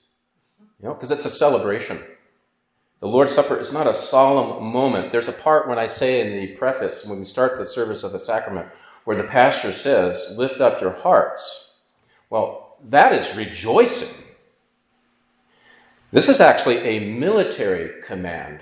You 0.80 0.90
know, 0.90 0.94
because 0.94 1.10
it's 1.10 1.26
a 1.26 1.32
celebration. 1.32 2.00
The 3.00 3.08
Lord's 3.08 3.34
Supper 3.34 3.60
is 3.60 3.72
not 3.72 3.88
a 3.88 3.94
solemn 3.94 4.66
moment. 4.72 5.12
There's 5.12 5.28
a 5.28 5.34
part 5.34 5.68
when 5.68 5.78
I 5.78 5.88
say 5.88 6.20
in 6.22 6.40
the 6.40 6.56
preface, 6.56 7.06
when 7.06 7.20
we 7.20 7.26
start 7.26 7.58
the 7.58 7.66
service 7.66 8.04
of 8.04 8.12
the 8.12 8.20
sacrament, 8.20 8.70
where 9.04 9.16
the 9.16 9.24
pastor 9.24 9.72
says, 9.72 10.36
Lift 10.38 10.60
up 10.60 10.82
your 10.82 10.94
hearts. 10.94 11.76
Well, 12.30 12.76
that 12.84 13.14
is 13.14 13.36
rejoicing. 13.36 14.26
This 16.12 16.30
is 16.30 16.42
actually 16.42 16.78
a 16.78 17.12
military 17.12 18.02
command, 18.02 18.62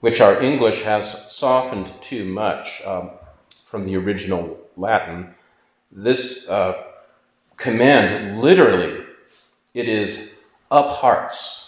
which 0.00 0.20
our 0.20 0.42
English 0.42 0.82
has 0.82 1.30
softened 1.32 1.92
too 2.00 2.24
much 2.24 2.82
um, 2.84 3.10
from 3.64 3.86
the 3.86 3.96
original 3.96 4.58
Latin. 4.76 5.34
This 5.92 6.48
uh, 6.48 6.82
command, 7.56 8.40
literally, 8.40 9.04
it 9.74 9.88
is 9.88 10.40
up 10.70 10.90
hearts, 10.90 11.67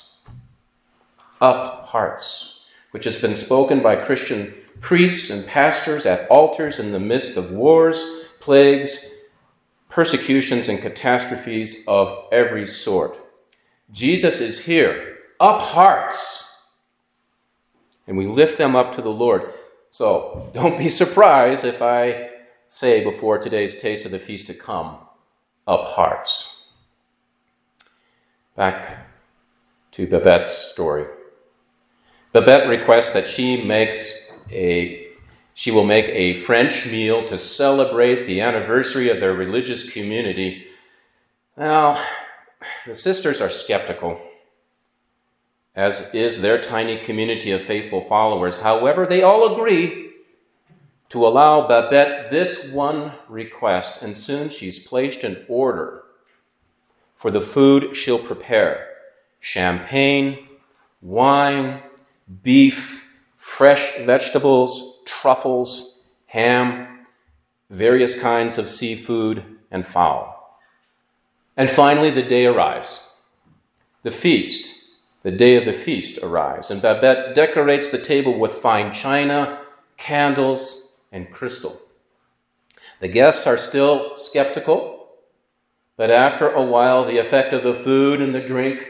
up 1.40 1.86
hearts, 1.86 2.60
which 2.90 3.04
has 3.04 3.20
been 3.20 3.34
spoken 3.34 3.82
by 3.82 3.96
Christian 3.96 4.54
priests 4.80 5.30
and 5.30 5.46
pastors 5.46 6.06
at 6.06 6.28
altars 6.28 6.78
in 6.78 6.92
the 6.92 7.00
midst 7.00 7.36
of 7.36 7.50
wars, 7.50 8.24
plagues, 8.40 9.10
persecutions, 9.88 10.68
and 10.68 10.80
catastrophes 10.80 11.84
of 11.86 12.26
every 12.32 12.66
sort. 12.66 13.18
Jesus 13.92 14.40
is 14.40 14.64
here, 14.64 15.18
up 15.38 15.60
hearts. 15.60 16.46
And 18.06 18.16
we 18.16 18.26
lift 18.26 18.58
them 18.58 18.74
up 18.74 18.94
to 18.94 19.02
the 19.02 19.10
Lord. 19.10 19.52
So 19.90 20.50
don't 20.52 20.78
be 20.78 20.88
surprised 20.88 21.64
if 21.64 21.82
I 21.82 22.30
say 22.68 23.02
before 23.02 23.38
today's 23.38 23.80
taste 23.80 24.04
of 24.04 24.12
the 24.12 24.18
feast 24.18 24.46
to 24.46 24.54
come, 24.54 24.98
up 25.66 25.86
hearts. 25.88 26.56
Back 28.56 29.06
to 29.92 30.06
Babette's 30.06 30.52
story. 30.52 31.06
Babette 32.32 32.68
requests 32.68 33.12
that 33.12 33.28
she 33.28 33.62
makes 33.62 34.30
a 34.50 35.08
she 35.52 35.70
will 35.70 35.84
make 35.84 36.06
a 36.06 36.40
French 36.40 36.86
meal 36.86 37.26
to 37.26 37.38
celebrate 37.38 38.24
the 38.24 38.40
anniversary 38.40 39.10
of 39.10 39.20
their 39.20 39.34
religious 39.34 39.90
community. 39.90 40.66
Now, 41.56 42.02
the 42.86 42.94
sisters 42.94 43.42
are 43.42 43.50
skeptical, 43.50 44.20
as 45.74 46.08
is 46.14 46.40
their 46.40 46.58
tiny 46.60 46.96
community 46.96 47.50
of 47.50 47.62
faithful 47.62 48.00
followers. 48.00 48.60
However, 48.60 49.04
they 49.04 49.22
all 49.22 49.52
agree 49.52 50.12
to 51.10 51.26
allow 51.26 51.66
Babette 51.66 52.30
this 52.30 52.72
one 52.72 53.12
request, 53.28 54.00
and 54.00 54.16
soon 54.16 54.48
she's 54.48 54.78
placed 54.78 55.24
an 55.24 55.44
order 55.48 56.04
for 57.16 57.30
the 57.30 57.40
food 57.40 57.94
she'll 57.94 58.18
prepare 58.18 58.86
champagne, 59.40 60.48
wine, 61.02 61.82
beef, 62.42 63.08
fresh 63.36 63.98
vegetables, 63.98 65.02
truffles, 65.06 66.00
ham, 66.26 67.06
various 67.68 68.18
kinds 68.18 68.58
of 68.58 68.68
seafood, 68.68 69.44
and 69.70 69.86
fowl. 69.86 70.58
And 71.56 71.68
finally, 71.68 72.10
the 72.10 72.22
day 72.22 72.46
arrives. 72.46 73.06
The 74.02 74.10
feast, 74.10 74.78
the 75.22 75.30
day 75.30 75.56
of 75.56 75.64
the 75.64 75.72
feast 75.72 76.18
arrives, 76.22 76.70
and 76.70 76.80
Babette 76.80 77.34
decorates 77.34 77.90
the 77.90 78.00
table 78.00 78.38
with 78.38 78.52
fine 78.52 78.92
china, 78.92 79.60
candles, 79.96 80.96
and 81.12 81.30
crystal. 81.30 81.80
The 83.00 83.08
guests 83.08 83.46
are 83.46 83.58
still 83.58 84.16
skeptical, 84.16 85.08
but 85.96 86.10
after 86.10 86.48
a 86.48 86.62
while, 86.62 87.04
the 87.04 87.18
effect 87.18 87.52
of 87.52 87.62
the 87.62 87.74
food 87.74 88.20
and 88.20 88.34
the 88.34 88.40
drink, 88.40 88.89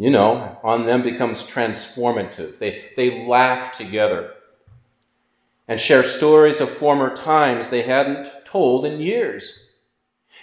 you 0.00 0.08
know, 0.08 0.58
on 0.62 0.86
them 0.86 1.02
becomes 1.02 1.46
transformative. 1.46 2.58
They, 2.58 2.90
they 2.96 3.26
laugh 3.26 3.76
together 3.76 4.32
and 5.68 5.78
share 5.78 6.02
stories 6.02 6.58
of 6.58 6.70
former 6.70 7.14
times 7.14 7.68
they 7.68 7.82
hadn't 7.82 8.26
told 8.46 8.86
in 8.86 9.02
years. 9.02 9.68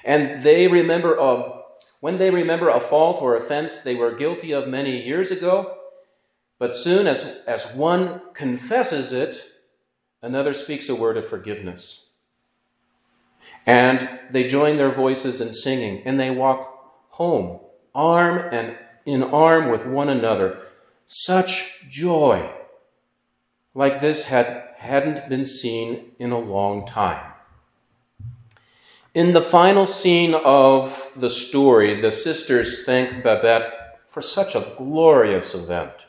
And 0.06 0.44
they 0.44 0.68
remember 0.68 1.16
a, 1.16 1.64
when 2.02 2.20
they 2.20 2.30
remember 2.30 2.70
a 2.70 2.80
fault 2.80 3.20
or 3.20 3.36
offense 3.36 3.80
they 3.82 3.96
were 3.96 4.16
guilty 4.16 4.52
of 4.52 4.68
many 4.68 5.04
years 5.04 5.32
ago, 5.32 5.76
but 6.60 6.76
soon 6.76 7.08
as, 7.08 7.24
as 7.48 7.74
one 7.74 8.22
confesses 8.36 9.12
it, 9.12 9.42
another 10.22 10.54
speaks 10.54 10.88
a 10.88 10.94
word 10.94 11.18
of 11.18 11.28
forgiveness. 11.28 12.10
And 13.66 14.20
they 14.30 14.48
join 14.48 14.78
their 14.78 14.92
voices 14.92 15.42
in 15.42 15.52
singing, 15.52 16.04
and 16.06 16.20
they 16.20 16.30
walk 16.30 17.08
home, 17.10 17.60
arm 17.96 18.50
and 18.52 18.78
in 19.08 19.24
arm 19.24 19.70
with 19.70 19.86
one 19.86 20.10
another. 20.10 20.60
Such 21.06 21.90
joy, 21.90 22.50
like 23.74 24.02
this 24.02 24.26
had, 24.26 24.66
hadn't 24.78 25.30
been 25.30 25.46
seen 25.46 26.12
in 26.20 26.32
a 26.32 26.38
long 26.38 26.86
time. 26.86 27.32
In 29.16 29.32
the 29.32 29.42
final 29.42 29.88
scene 29.88 30.36
of 30.36 31.12
the 31.16 31.30
story, 31.30 32.00
the 32.02 32.12
sisters 32.12 32.86
thank 32.86 33.24
Babette 33.24 33.98
for 34.06 34.22
such 34.22 34.54
a 34.54 34.74
glorious 34.78 35.56
event. 35.56 36.06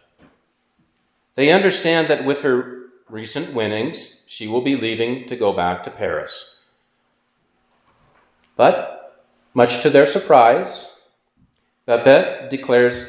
They 1.37 1.52
understand 1.52 2.08
that 2.08 2.24
with 2.24 2.42
her 2.42 2.87
recent 3.08 3.54
winnings, 3.54 4.24
she 4.26 4.48
will 4.48 4.61
be 4.61 4.74
leaving 4.74 5.28
to 5.28 5.37
go 5.37 5.52
back 5.52 5.84
to 5.84 5.90
Paris. 5.90 6.56
But, 8.56 9.22
much 9.54 9.82
to 9.82 9.88
their 9.88 10.06
surprise, 10.06 10.88
Babette 11.88 12.51
declares 12.51 13.09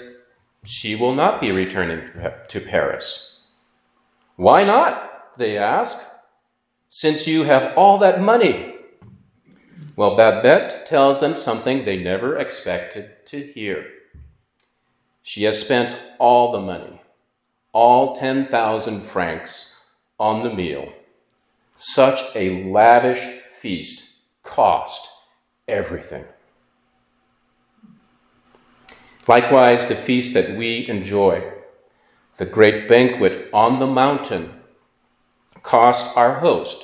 she 0.64 0.96
will 0.96 1.14
not 1.14 1.42
be 1.42 1.52
returning 1.52 2.00
to 2.48 2.62
Paris. 2.62 3.42
Why 4.38 4.64
not? 4.64 5.36
They 5.36 5.58
ask, 5.58 5.98
since 6.88 7.28
you 7.28 7.44
have 7.44 7.78
all 7.78 7.98
that 7.98 8.22
money. 8.22 8.76
Well, 9.98 10.16
Babette 10.16 10.86
tells 10.88 11.20
them 11.20 11.36
something 11.36 11.84
they 11.84 12.02
never 12.02 12.38
expected 12.38 13.26
to 13.26 13.42
hear. 13.42 13.86
She 15.24 15.44
has 15.44 15.60
spent 15.60 16.00
all 16.18 16.54
the 16.54 16.62
money, 16.62 17.02
all 17.74 18.16
10,000 18.16 19.02
francs, 19.02 19.76
on 20.18 20.42
the 20.44 20.54
meal. 20.54 20.94
Such 21.76 22.34
a 22.34 22.64
lavish 22.64 23.42
feast 23.60 24.04
cost 24.42 25.10
everything. 25.68 26.24
Likewise, 29.28 29.88
the 29.88 29.96
feast 29.96 30.34
that 30.34 30.56
we 30.58 30.88
enjoy, 30.88 31.52
the 32.38 32.46
great 32.46 32.88
banquet 32.88 33.50
on 33.54 33.80
the 33.80 33.88
mountain, 33.88 34.54
cost 35.62 36.16
our 36.18 36.40
host, 36.40 36.84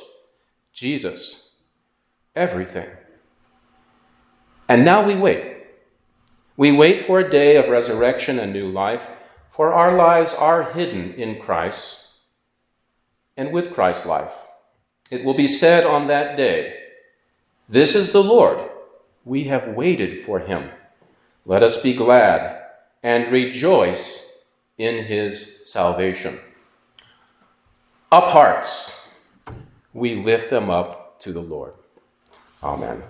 Jesus, 0.74 1.50
everything. 2.36 2.90
And 4.68 4.84
now 4.84 5.06
we 5.06 5.16
wait. 5.16 5.58
We 6.58 6.72
wait 6.72 7.06
for 7.06 7.20
a 7.20 7.30
day 7.30 7.56
of 7.56 7.70
resurrection 7.70 8.40
and 8.40 8.54
new 8.54 8.68
life, 8.68 9.10
for 9.50 9.74
our 9.74 9.96
lives 9.96 10.34
are 10.34 10.74
hidden 10.74 11.14
in 11.14 11.42
Christ 11.42 12.06
and 13.38 13.52
with 13.52 13.74
Christ's 13.74 14.06
life. 14.06 14.34
It 15.12 15.24
will 15.24 15.34
be 15.34 15.48
said 15.48 15.86
on 15.86 16.08
that 16.08 16.36
day, 16.36 16.78
This 17.70 17.96
is 17.96 18.12
the 18.12 18.24
Lord 18.24 18.70
we 19.24 19.46
have 19.46 19.68
waited 19.68 20.24
for 20.24 20.40
him. 20.40 20.70
Let 21.46 21.62
us 21.62 21.82
be 21.82 21.94
glad 21.94 22.64
and 23.04 23.32
rejoice 23.32 24.32
in 24.80 25.06
his 25.06 25.70
salvation. 25.72 26.40
Up 28.12 28.30
hearts, 28.30 29.08
we 29.94 30.16
lift 30.16 30.50
them 30.50 30.70
up 30.72 31.20
to 31.20 31.32
the 31.32 31.42
Lord. 31.42 31.74
Amen. 32.64 33.04